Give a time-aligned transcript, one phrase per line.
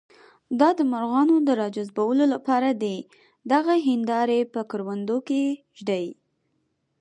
[0.59, 2.97] دا د مرغانو د راجذبولو لپاره دي،
[3.51, 5.43] دغه هندارې په کروندو کې
[5.77, 6.05] ږدي.